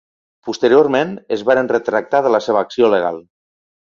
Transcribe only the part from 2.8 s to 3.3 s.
legal.